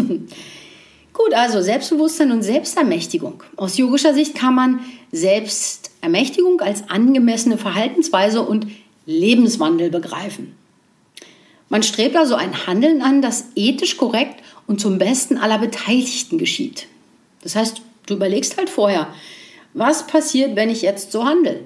Gut, 1.18 1.34
also 1.34 1.60
Selbstbewusstsein 1.60 2.30
und 2.30 2.42
Selbstermächtigung. 2.42 3.42
Aus 3.56 3.76
yogischer 3.76 4.14
Sicht 4.14 4.36
kann 4.36 4.54
man 4.54 4.80
Selbstermächtigung 5.10 6.60
als 6.60 6.90
angemessene 6.90 7.58
Verhaltensweise 7.58 8.42
und 8.42 8.68
Lebenswandel 9.04 9.90
begreifen. 9.90 10.54
Man 11.68 11.82
strebt 11.82 12.16
also 12.16 12.34
ein 12.34 12.66
Handeln 12.66 13.02
an, 13.02 13.20
das 13.20 13.46
ethisch 13.56 13.96
korrekt 13.96 14.42
und 14.68 14.80
zum 14.80 14.98
Besten 14.98 15.36
aller 15.36 15.58
Beteiligten 15.58 16.38
geschieht. 16.38 16.86
Das 17.42 17.56
heißt, 17.56 17.82
du 18.06 18.14
überlegst 18.14 18.56
halt 18.56 18.70
vorher, 18.70 19.08
was 19.74 20.06
passiert, 20.06 20.54
wenn 20.54 20.70
ich 20.70 20.82
jetzt 20.82 21.10
so 21.10 21.24
handle? 21.24 21.60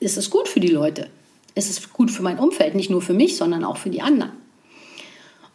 Ist 0.00 0.18
es 0.18 0.28
gut 0.28 0.48
für 0.48 0.60
die 0.60 0.68
Leute? 0.68 1.08
Ist 1.54 1.70
es 1.70 1.92
gut 1.92 2.10
für 2.10 2.22
mein 2.22 2.38
Umfeld? 2.38 2.74
Nicht 2.74 2.90
nur 2.90 3.00
für 3.00 3.14
mich, 3.14 3.36
sondern 3.36 3.64
auch 3.64 3.78
für 3.78 3.90
die 3.90 4.02
anderen. 4.02 4.32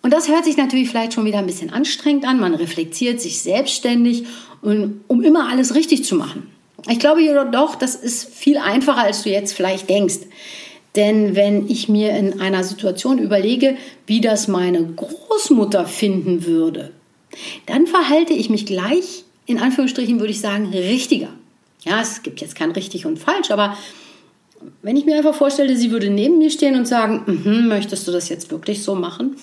Und 0.01 0.13
das 0.13 0.29
hört 0.29 0.45
sich 0.45 0.55
natürlich 0.55 0.89
vielleicht 0.89 1.13
schon 1.13 1.25
wieder 1.25 1.39
ein 1.39 1.45
bisschen 1.45 1.71
anstrengend 1.71 2.25
an. 2.25 2.39
Man 2.39 2.55
reflektiert 2.55 3.19
sich 3.19 3.41
selbstständig, 3.41 4.25
um 4.61 5.21
immer 5.21 5.49
alles 5.49 5.75
richtig 5.75 6.05
zu 6.05 6.15
machen. 6.15 6.49
Ich 6.87 6.99
glaube 6.99 7.21
jedoch, 7.21 7.75
das 7.75 7.95
ist 7.95 8.33
viel 8.33 8.57
einfacher, 8.57 9.01
als 9.01 9.23
du 9.23 9.29
jetzt 9.29 9.51
vielleicht 9.51 9.89
denkst. 9.89 10.19
Denn 10.95 11.35
wenn 11.35 11.69
ich 11.69 11.87
mir 11.87 12.11
in 12.15 12.41
einer 12.41 12.63
Situation 12.63 13.19
überlege, 13.19 13.77
wie 14.07 14.21
das 14.21 14.47
meine 14.47 14.83
Großmutter 14.83 15.85
finden 15.85 16.45
würde, 16.45 16.91
dann 17.65 17.85
verhalte 17.85 18.33
ich 18.33 18.49
mich 18.49 18.65
gleich, 18.65 19.23
in 19.45 19.59
Anführungsstrichen 19.59 20.19
würde 20.19 20.31
ich 20.31 20.41
sagen, 20.41 20.67
richtiger. 20.67 21.29
Ja, 21.81 22.01
es 22.01 22.23
gibt 22.23 22.41
jetzt 22.41 22.55
kein 22.55 22.71
richtig 22.71 23.05
und 23.05 23.19
falsch, 23.19 23.51
aber 23.51 23.77
wenn 24.81 24.97
ich 24.97 25.05
mir 25.05 25.15
einfach 25.15 25.35
vorstelle, 25.35 25.75
sie 25.77 25.91
würde 25.91 26.09
neben 26.09 26.37
mir 26.37 26.49
stehen 26.49 26.75
und 26.75 26.87
sagen, 26.87 27.23
mm 27.25 27.67
möchtest 27.67 28.07
du 28.07 28.11
das 28.11 28.29
jetzt 28.29 28.51
wirklich 28.51 28.83
so 28.83 28.95
machen? 28.95 29.35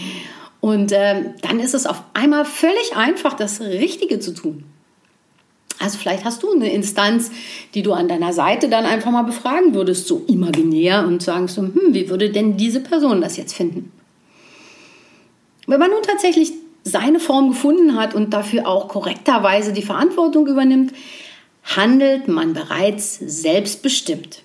und 0.60 0.92
äh, 0.92 1.32
dann 1.40 1.58
ist 1.58 1.74
es 1.74 1.86
auf 1.86 2.02
einmal 2.14 2.44
völlig 2.44 2.94
einfach, 2.94 3.34
das 3.34 3.60
Richtige 3.60 4.20
zu 4.20 4.34
tun. 4.34 4.64
Also 5.82 5.98
vielleicht 5.98 6.24
hast 6.24 6.42
du 6.42 6.52
eine 6.52 6.72
Instanz, 6.72 7.30
die 7.74 7.82
du 7.82 7.92
an 7.92 8.08
deiner 8.08 8.32
Seite 8.32 8.68
dann 8.68 8.84
einfach 8.84 9.10
mal 9.10 9.22
befragen 9.22 9.74
würdest, 9.74 10.06
so 10.06 10.24
imaginär 10.28 11.04
und 11.06 11.22
sagen 11.22 11.48
so, 11.48 11.62
hm, 11.62 11.88
wie 11.90 12.08
würde 12.08 12.30
denn 12.30 12.56
diese 12.56 12.80
Person 12.80 13.20
das 13.20 13.36
jetzt 13.36 13.54
finden? 13.54 13.90
Wenn 15.66 15.80
man 15.80 15.90
nun 15.90 16.02
tatsächlich 16.02 16.52
seine 16.84 17.20
Form 17.20 17.50
gefunden 17.50 17.96
hat 17.96 18.14
und 18.14 18.32
dafür 18.32 18.66
auch 18.66 18.88
korrekterweise 18.88 19.72
die 19.72 19.82
Verantwortung 19.82 20.46
übernimmt, 20.46 20.92
handelt 21.64 22.28
man 22.28 22.54
bereits 22.54 23.18
selbstbestimmt. 23.18 24.42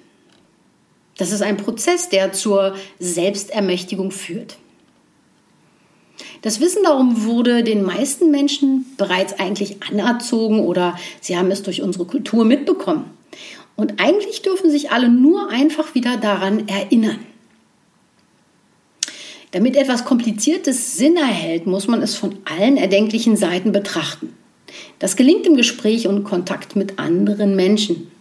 Das 1.18 1.32
ist 1.32 1.42
ein 1.42 1.58
Prozess, 1.58 2.10
der 2.10 2.32
zur 2.32 2.76
Selbstermächtigung 3.00 4.12
führt. 4.12 4.58
Das 6.42 6.62
Wissen 6.62 6.84
darum 6.84 7.26
wurde 7.26 7.64
den 7.64 7.84
meisten 7.84 8.32
Menschen 8.32 8.86
bereits 8.98 9.40
eigentlich 9.40 9.78
anerzogen 9.90 10.60
oder 10.60 10.98
sie 11.22 11.38
haben 11.38 11.52
es 11.52 11.64
durch 11.64 11.82
unsere 11.82 12.06
Kultur 12.06 12.46
mitbekommen. 12.46 13.06
Und 13.76 14.00
eigentlich 14.02 14.42
dürfen 14.42 14.72
sich 14.72 14.92
alle 14.92 15.10
nur 15.10 15.50
einfach 15.50 15.94
wieder 15.96 16.18
daran 16.18 16.68
erinnern. 16.68 17.20
Damit 19.52 19.76
etwas 19.76 20.04
Kompliziertes 20.04 20.98
Sinn 20.98 21.16
erhält, 21.16 21.68
muss 21.68 21.88
man 21.88 22.02
es 22.02 22.16
von 22.16 22.38
allen 22.46 22.78
erdenklichen 22.78 23.38
Seiten 23.38 23.72
betrachten. 23.72 24.36
Das 25.00 25.16
gelingt 25.16 25.48
im 25.48 25.56
Gespräch 25.56 26.08
und 26.08 26.24
Kontakt 26.24 26.76
mit 26.76 27.00
anderen 27.00 27.56
Menschen. 27.56 28.12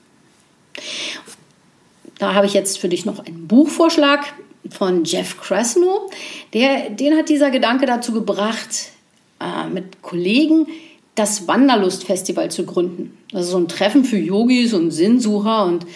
Da 2.18 2.34
habe 2.34 2.46
ich 2.46 2.54
jetzt 2.54 2.78
für 2.78 2.88
dich 2.88 3.04
noch 3.04 3.18
einen 3.18 3.48
Buchvorschlag 3.48 4.24
von 4.70 5.04
Jeff 5.04 5.40
Krasno. 5.40 6.10
Der, 6.52 6.90
den 6.90 7.16
hat 7.16 7.28
dieser 7.28 7.50
Gedanke 7.50 7.86
dazu 7.86 8.12
gebracht, 8.12 8.90
äh, 9.40 9.68
mit 9.68 10.02
Kollegen 10.02 10.66
das 11.14 11.48
Wanderlust-Festival 11.48 12.50
zu 12.50 12.64
gründen. 12.64 13.16
Das 13.32 13.46
ist 13.46 13.50
so 13.50 13.58
ein 13.58 13.68
Treffen 13.68 14.04
für 14.04 14.18
Yogis 14.18 14.74
und 14.74 14.90
Sinnsucher 14.90 15.64
und 15.64 15.86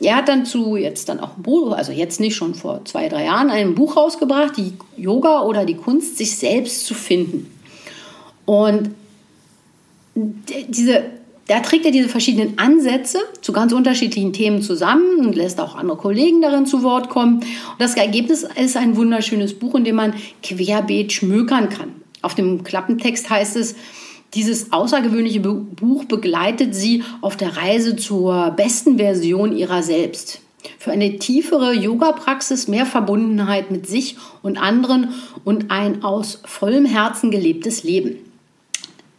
er 0.00 0.16
hat 0.16 0.28
dann 0.28 0.46
zu 0.46 0.76
jetzt 0.76 1.08
dann 1.08 1.18
auch 1.18 1.36
ein 1.36 1.42
Buch, 1.42 1.72
also 1.72 1.90
jetzt 1.90 2.20
nicht 2.20 2.36
schon 2.36 2.54
vor 2.54 2.84
zwei, 2.84 3.08
drei 3.08 3.24
Jahren, 3.24 3.50
ein 3.50 3.74
Buch 3.74 3.96
rausgebracht, 3.96 4.56
die 4.56 4.74
Yoga 4.96 5.42
oder 5.42 5.64
die 5.64 5.74
Kunst, 5.74 6.18
sich 6.18 6.36
selbst 6.36 6.86
zu 6.86 6.94
finden. 6.94 7.52
Und 8.44 8.90
diese, 10.14 11.02
da 11.48 11.60
trägt 11.60 11.86
er 11.86 11.90
diese 11.90 12.10
verschiedenen 12.10 12.58
Ansätze 12.58 13.18
zu 13.40 13.52
ganz 13.52 13.72
unterschiedlichen 13.72 14.34
Themen 14.34 14.62
zusammen 14.62 15.26
und 15.26 15.34
lässt 15.34 15.60
auch 15.60 15.76
andere 15.76 15.96
Kollegen 15.96 16.42
darin 16.42 16.66
zu 16.66 16.82
Wort 16.82 17.08
kommen. 17.08 17.36
Und 17.36 17.80
das 17.80 17.94
Ergebnis 17.94 18.46
ist 18.54 18.76
ein 18.76 18.96
wunderschönes 18.96 19.58
Buch, 19.58 19.74
in 19.74 19.84
dem 19.84 19.96
man 19.96 20.12
querbeet 20.42 21.12
schmökern 21.12 21.70
kann. 21.70 21.94
Auf 22.20 22.34
dem 22.34 22.64
Klappentext 22.64 23.30
heißt 23.30 23.56
es, 23.56 23.76
dieses 24.34 24.72
außergewöhnliche 24.74 25.40
Buch 25.40 26.04
begleitet 26.04 26.74
sie 26.74 27.02
auf 27.22 27.36
der 27.38 27.56
Reise 27.56 27.96
zur 27.96 28.50
besten 28.50 28.98
Version 28.98 29.56
ihrer 29.56 29.82
selbst. 29.82 30.40
Für 30.78 30.90
eine 30.90 31.18
tiefere 31.18 31.72
Yoga-Praxis, 31.72 32.68
mehr 32.68 32.84
Verbundenheit 32.84 33.70
mit 33.70 33.86
sich 33.86 34.18
und 34.42 34.58
anderen 34.58 35.14
und 35.44 35.70
ein 35.70 36.04
aus 36.04 36.42
vollem 36.44 36.84
Herzen 36.84 37.30
gelebtes 37.30 37.84
Leben. 37.84 38.27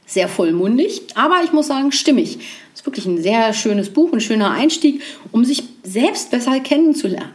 Sehr 0.09 0.27
vollmundig, 0.27 1.03
aber 1.13 1.43
ich 1.43 1.53
muss 1.53 1.67
sagen, 1.67 1.91
stimmig. 1.91 2.39
Ist 2.73 2.83
wirklich 2.83 3.05
ein 3.05 3.21
sehr 3.21 3.53
schönes 3.53 3.91
Buch, 3.91 4.11
ein 4.11 4.19
schöner 4.19 4.49
Einstieg, 4.49 5.03
um 5.31 5.45
sich 5.45 5.63
selbst 5.83 6.31
besser 6.31 6.59
kennenzulernen. 6.61 7.29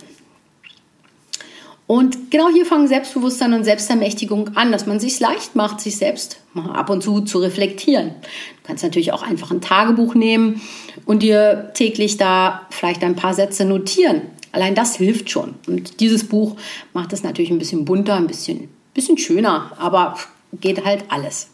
Und 1.86 2.32
genau 2.32 2.48
hier 2.48 2.66
fangen 2.66 2.88
Selbstbewusstsein 2.88 3.52
und 3.52 3.62
Selbstermächtigung 3.62 4.56
an, 4.56 4.72
dass 4.72 4.86
man 4.86 4.98
sich 4.98 5.20
leicht 5.20 5.54
macht, 5.54 5.80
sich 5.80 5.98
selbst 5.98 6.40
ab 6.56 6.90
und 6.90 7.02
zu 7.02 7.20
zu 7.20 7.38
reflektieren. 7.38 8.08
Du 8.08 8.66
kannst 8.66 8.82
natürlich 8.82 9.12
auch 9.12 9.22
einfach 9.22 9.52
ein 9.52 9.60
Tagebuch 9.60 10.16
nehmen 10.16 10.60
und 11.06 11.22
dir 11.22 11.70
täglich 11.74 12.16
da 12.16 12.66
vielleicht 12.70 13.04
ein 13.04 13.14
paar 13.14 13.34
Sätze 13.34 13.64
notieren. 13.64 14.22
Allein 14.50 14.74
das 14.74 14.96
hilft 14.96 15.30
schon. 15.30 15.54
Und 15.68 16.00
dieses 16.00 16.24
Buch 16.26 16.56
macht 16.92 17.12
es 17.12 17.22
natürlich 17.22 17.52
ein 17.52 17.58
bisschen 17.58 17.84
bunter, 17.84 18.16
ein 18.16 18.26
bisschen, 18.26 18.68
bisschen 18.94 19.18
schöner, 19.18 19.70
aber 19.78 20.16
geht 20.60 20.84
halt 20.84 21.04
alles. 21.08 21.50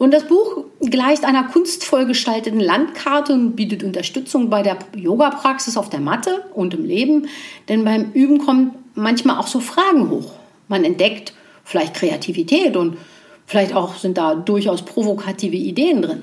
Und 0.00 0.14
das 0.14 0.24
Buch 0.24 0.64
gleicht 0.80 1.26
einer 1.26 1.44
kunstvoll 1.44 2.06
gestalteten 2.06 2.58
Landkarte 2.58 3.34
und 3.34 3.54
bietet 3.54 3.84
Unterstützung 3.84 4.48
bei 4.48 4.62
der 4.62 4.78
Yoga-Praxis 4.96 5.76
auf 5.76 5.90
der 5.90 6.00
Matte 6.00 6.42
und 6.54 6.72
im 6.72 6.86
Leben. 6.86 7.28
Denn 7.68 7.84
beim 7.84 8.10
Üben 8.12 8.38
kommt 8.38 8.72
manchmal 8.94 9.36
auch 9.36 9.46
so 9.46 9.60
Fragen 9.60 10.08
hoch. 10.08 10.32
Man 10.68 10.84
entdeckt 10.84 11.34
vielleicht 11.64 11.92
Kreativität 11.92 12.78
und 12.78 12.96
vielleicht 13.44 13.74
auch 13.76 13.94
sind 13.94 14.16
da 14.16 14.34
durchaus 14.34 14.80
provokative 14.86 15.56
Ideen 15.56 16.00
drin. 16.00 16.22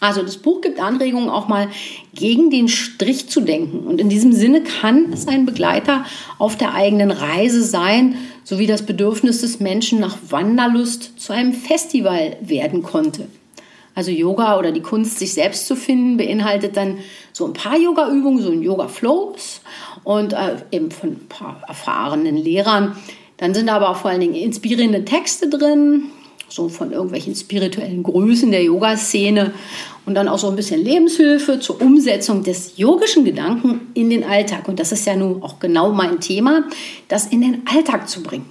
Also 0.00 0.22
das 0.22 0.36
Buch 0.36 0.60
gibt 0.60 0.78
Anregungen, 0.78 1.30
auch 1.30 1.48
mal 1.48 1.68
gegen 2.14 2.50
den 2.50 2.68
Strich 2.68 3.30
zu 3.30 3.40
denken. 3.40 3.86
Und 3.86 4.02
in 4.02 4.10
diesem 4.10 4.34
Sinne 4.34 4.62
kann 4.62 5.14
es 5.14 5.26
ein 5.28 5.46
Begleiter 5.46 6.04
auf 6.38 6.58
der 6.58 6.74
eigenen 6.74 7.10
Reise 7.10 7.62
sein, 7.62 8.16
sowie 8.44 8.66
das 8.66 8.86
Bedürfnis 8.86 9.40
des 9.40 9.58
Menschen 9.58 10.00
nach 10.00 10.16
Wanderlust 10.28 11.18
zu 11.18 11.32
einem 11.32 11.52
Festival 11.52 12.36
werden 12.40 12.82
konnte. 12.82 13.26
Also 13.94 14.10
Yoga 14.10 14.58
oder 14.58 14.72
die 14.72 14.82
Kunst, 14.82 15.18
sich 15.18 15.34
selbst 15.34 15.66
zu 15.66 15.76
finden, 15.76 16.16
beinhaltet 16.16 16.76
dann 16.76 16.98
so 17.32 17.46
ein 17.46 17.52
paar 17.52 17.78
Yoga-Übungen, 17.78 18.42
so 18.42 18.50
ein 18.50 18.62
Yoga-Flows 18.62 19.60
und 20.02 20.32
äh, 20.32 20.56
eben 20.72 20.90
von 20.90 21.10
ein 21.10 21.28
paar 21.28 21.62
erfahrenen 21.66 22.36
Lehrern. 22.36 22.96
Dann 23.36 23.54
sind 23.54 23.68
aber 23.68 23.94
vor 23.94 24.10
allen 24.10 24.20
Dingen 24.20 24.34
inspirierende 24.34 25.04
Texte 25.04 25.48
drin, 25.48 26.04
so 26.54 26.68
von 26.68 26.92
irgendwelchen 26.92 27.34
spirituellen 27.34 28.04
Größen 28.04 28.52
der 28.52 28.62
Yoga-Szene 28.62 29.52
und 30.06 30.14
dann 30.14 30.28
auch 30.28 30.38
so 30.38 30.48
ein 30.48 30.54
bisschen 30.54 30.84
Lebenshilfe 30.84 31.58
zur 31.58 31.80
Umsetzung 31.82 32.44
des 32.44 32.76
yogischen 32.76 33.24
Gedanken 33.24 33.88
in 33.94 34.08
den 34.08 34.22
Alltag. 34.22 34.68
Und 34.68 34.78
das 34.78 34.92
ist 34.92 35.04
ja 35.04 35.16
nun 35.16 35.42
auch 35.42 35.58
genau 35.58 35.90
mein 35.92 36.20
Thema, 36.20 36.62
das 37.08 37.26
in 37.26 37.40
den 37.40 37.62
Alltag 37.66 38.08
zu 38.08 38.22
bringen. 38.22 38.48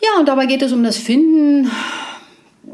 Ja, 0.00 0.20
und 0.20 0.28
dabei 0.28 0.46
geht 0.46 0.62
es 0.62 0.72
um 0.72 0.84
das 0.84 0.96
Finden 0.96 1.68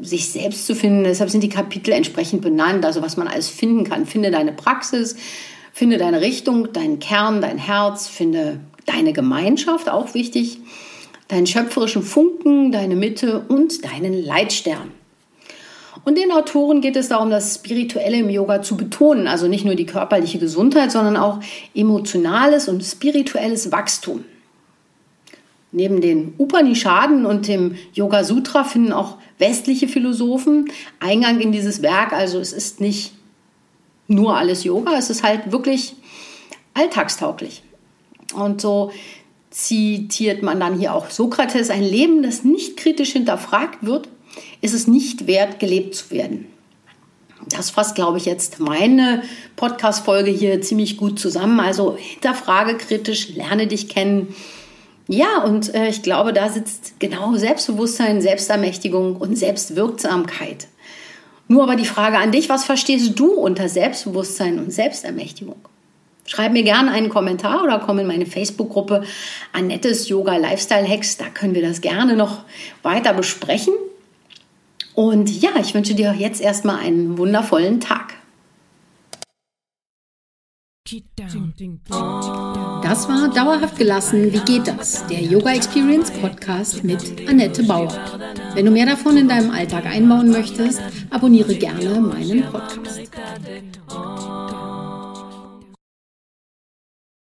sich 0.03 0.29
selbst 0.29 0.67
zu 0.67 0.75
finden. 0.75 1.05
Deshalb 1.05 1.31
sind 1.31 1.43
die 1.43 1.49
Kapitel 1.49 1.93
entsprechend 1.93 2.43
benannt, 2.43 2.85
also 2.85 3.01
was 3.01 3.17
man 3.17 3.27
alles 3.27 3.49
finden 3.49 3.85
kann. 3.85 4.05
Finde 4.05 4.31
deine 4.31 4.53
Praxis, 4.53 5.17
finde 5.73 5.97
deine 5.97 6.21
Richtung, 6.21 6.75
deinen 6.75 6.99
Kern, 6.99 7.41
dein 7.41 7.57
Herz, 7.57 8.07
finde 8.07 8.61
deine 8.85 9.15
Gemeinschaft, 9.15 9.89
auch 9.89 10.13
wichtig, 10.13 10.59
deinen 11.29 11.47
schöpferischen 11.47 12.03
Funken, 12.03 12.73
deine 12.73 12.97
Mitte 12.97 13.45
und 13.49 13.85
deinen 13.85 14.25
Leitstern. 14.25 14.93
Und 16.05 16.17
den 16.17 16.33
Autoren 16.33 16.81
geht 16.81 16.97
es 16.97 17.09
darum, 17.09 17.31
das 17.31 17.57
Spirituelle 17.57 18.19
im 18.19 18.31
Yoga 18.31 18.63
zu 18.63 18.77
betonen, 18.77 19.27
also 19.27 19.47
nicht 19.47 19.65
nur 19.65 19.75
die 19.75 19.87
körperliche 19.87 20.39
Gesundheit, 20.39 20.91
sondern 20.91 21.17
auch 21.17 21.41
emotionales 21.75 22.69
und 22.69 22.83
spirituelles 22.83 23.73
Wachstum. 23.73 24.25
Neben 25.71 26.01
den 26.01 26.33
Upanishaden 26.39 27.27
und 27.27 27.47
dem 27.47 27.77
Yoga 27.93 28.25
Sutra 28.25 28.65
finden 28.65 28.93
auch 28.93 29.19
westliche 29.39 29.87
Philosophen 29.87 30.71
Eingang 30.99 31.41
in 31.41 31.53
dieses 31.53 31.83
Werk. 31.83 32.13
Also 32.13 32.39
es 32.39 32.55
ist 32.55 32.81
nicht 32.81 33.13
nur 34.07 34.37
alles 34.37 34.65
Yoga, 34.65 34.97
es 34.97 35.11
ist 35.11 35.23
halt 35.23 35.53
wirklich 35.53 35.97
alltagstauglich. 36.73 37.63
Und 38.35 38.61
so 38.61 38.93
zitiert 39.51 40.43
man 40.43 40.61
dann 40.61 40.79
hier 40.79 40.95
auch 40.95 41.11
Sokrates, 41.11 41.71
ein 41.71 41.83
Leben, 41.83 42.23
das 42.23 42.45
nicht 42.45 42.77
kritisch 42.77 43.13
hinterfragt 43.13 43.85
wird, 43.85 44.09
ist 44.61 44.75
es 44.75 44.87
nicht 44.87 45.27
wert, 45.27 45.61
gelebt 45.61 45.95
zu 45.95 46.11
werden. 46.11 46.47
Das 47.49 47.71
fasst, 47.71 47.95
glaube 47.95 48.19
ich, 48.19 48.27
jetzt 48.27 48.61
meine 48.61 49.23
Podcast-Folge 49.57 50.31
hier 50.31 50.61
ziemlich 50.61 50.97
gut 50.97 51.19
zusammen. 51.19 51.61
Also 51.61 51.97
hinterfrage 51.97 52.77
kritisch, 52.77 53.31
lerne 53.31 53.67
dich 53.67 53.89
kennen, 53.89 54.35
ja, 55.11 55.43
und 55.43 55.75
äh, 55.75 55.89
ich 55.89 56.03
glaube, 56.03 56.35
da 56.35 56.51
sitzt 56.51 57.01
genau 57.01 57.35
Selbstbewusstsein, 57.35 58.21
Selbstermächtigung 58.21 59.17
und 59.17 59.37
Selbstwirksamkeit. 59.37 60.69
Nur 61.49 61.63
aber 61.63 61.77
die 61.77 61.87
Frage 61.87 62.19
an 62.19 62.31
dich, 62.31 62.51
was 62.51 62.67
verstehst 62.67 63.19
du 63.19 63.33
unter 63.33 63.71
Selbstbewusstsein 63.71 64.59
und 64.59 64.71
Selbstermächtigung? 64.71 65.57
Schreib 66.29 66.53
mir 66.53 66.63
gerne 66.63 66.91
einen 66.91 67.09
Kommentar 67.09 67.65
oder 67.65 67.79
komm 67.79 68.01
in 68.01 68.07
meine 68.07 68.27
Facebook-Gruppe 68.27 69.03
Annettes 69.55 70.11
Yoga 70.11 70.37
Lifestyle 70.37 70.87
Hacks. 70.87 71.17
Da 71.17 71.25
können 71.31 71.55
wir 71.55 71.63
das 71.63 71.81
gerne 71.81 72.17
noch 72.17 72.45
weiter 72.83 73.15
besprechen. 73.15 73.73
Und 74.95 75.31
ja, 75.41 75.53
ich 75.59 75.73
wünsche 75.73 75.95
dir 75.95 76.15
jetzt 76.19 76.43
erstmal 76.43 76.81
einen 76.81 77.17
wundervollen 77.17 77.81
Tag. 77.81 78.15
Das 82.83 83.09
war 83.09 83.31
Dauerhaft 83.35 83.79
gelassen. 83.79 84.31
Wie 84.31 84.41
geht 84.41 84.69
das? 84.69 85.07
Der 85.07 85.23
Yoga 85.23 85.55
Experience 85.55 86.11
Podcast 86.11 86.85
mit 86.85 87.27
Annette 87.27 87.63
Bauer. 87.63 87.95
Wenn 88.55 88.67
du 88.67 88.71
mehr 88.71 88.87
davon 88.87 89.17
in 89.17 89.29
deinem 89.29 89.51
Alltag 89.51 89.87
einbauen 89.87 90.31
möchtest, 90.31 90.83
abonniere 91.09 91.55
gerne 91.55 92.01
meinen 92.01 92.43
Podcast. 92.51 93.11